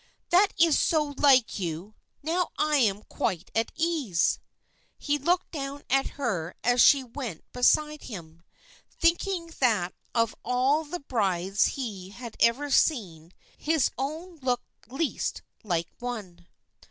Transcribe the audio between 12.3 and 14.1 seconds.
ever seen his